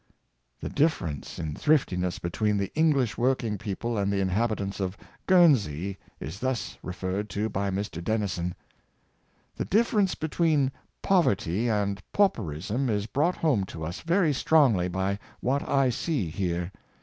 The 0.61 0.69
difference 0.69 1.37
in 1.37 1.53
thriftiness 1.53 2.17
between 2.17 2.57
the 2.57 2.73
English 2.73 3.19
working 3.19 3.59
people 3.59 3.99
and 3.99 4.11
the 4.11 4.19
inhabitants 4.19 4.79
of 4.79 4.97
Guernsey 5.27 5.99
is 6.19 6.39
thus 6.39 6.79
referred 6.81 7.29
to 7.29 7.49
by 7.49 7.69
Mr. 7.69 8.03
Denison:" 8.03 8.55
The 9.57 9.65
difference 9.65 10.15
between 10.15 10.71
poverty 11.03 11.69
and 11.69 12.01
pauperism 12.13 12.89
is 12.89 13.05
brought 13.05 13.35
home 13.35 13.63
to 13.65 13.85
us 13.85 14.01
very 14.01 14.33
strongly 14.33 14.87
by 14.87 15.19
what 15.39 15.69
I 15.69 15.91
see 15.91 16.31
here. 16.31 16.71